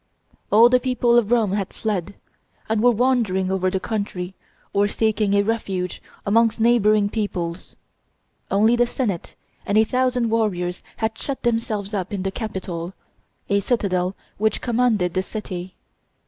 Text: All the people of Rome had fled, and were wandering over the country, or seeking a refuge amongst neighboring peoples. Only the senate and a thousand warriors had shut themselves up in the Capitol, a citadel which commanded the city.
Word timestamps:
All 0.51 0.67
the 0.67 0.79
people 0.79 1.15
of 1.15 1.31
Rome 1.31 1.51
had 1.51 1.73
fled, 1.75 2.15
and 2.67 2.81
were 2.81 2.89
wandering 2.89 3.51
over 3.51 3.69
the 3.69 3.79
country, 3.79 4.33
or 4.73 4.87
seeking 4.87 5.35
a 5.35 5.43
refuge 5.43 6.01
amongst 6.25 6.59
neighboring 6.59 7.07
peoples. 7.07 7.75
Only 8.49 8.75
the 8.75 8.87
senate 8.87 9.35
and 9.63 9.77
a 9.77 9.83
thousand 9.83 10.31
warriors 10.31 10.81
had 10.97 11.19
shut 11.19 11.43
themselves 11.43 11.93
up 11.93 12.11
in 12.11 12.23
the 12.23 12.31
Capitol, 12.31 12.93
a 13.47 13.59
citadel 13.59 14.15
which 14.39 14.59
commanded 14.59 15.13
the 15.13 15.21
city. 15.21 15.75